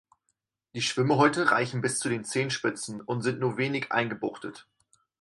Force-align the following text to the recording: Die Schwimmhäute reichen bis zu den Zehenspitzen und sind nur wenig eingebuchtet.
Die 0.73 0.81
Schwimmhäute 0.81 1.51
reichen 1.51 1.81
bis 1.81 1.99
zu 1.99 2.09
den 2.09 2.25
Zehenspitzen 2.25 3.01
und 3.01 3.21
sind 3.21 3.39
nur 3.39 3.57
wenig 3.59 3.91
eingebuchtet. 3.91 4.65